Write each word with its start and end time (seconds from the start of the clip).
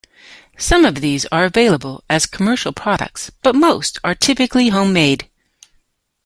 Some 0.57 0.83
of 0.83 0.95
these 0.95 1.27
are 1.27 1.43
available 1.45 2.03
as 2.09 2.25
commercial 2.25 2.73
products, 2.73 3.29
but 3.43 3.53
most 3.53 3.99
are 4.03 4.15
typically 4.15 4.69
home-made. 4.69 5.29